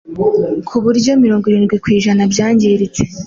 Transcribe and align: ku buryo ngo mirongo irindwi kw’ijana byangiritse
ku 0.67 0.75
buryo 0.83 1.11
ngo 1.13 1.21
mirongo 1.25 1.43
irindwi 1.47 1.75
kw’ijana 1.83 2.23
byangiritse 2.31 3.03